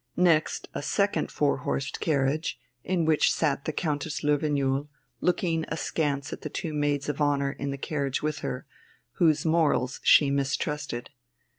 [0.17, 4.87] Next a second four horsed carriage, in which sat the Countess Löwenjoul,
[5.19, 8.65] looking askance at the two maids of honour in the carriage with her,
[9.19, 11.11] whose morals she mistrusted.